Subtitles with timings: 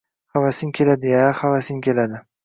[0.35, 2.23] Havasing keladi-ya, havasing keladi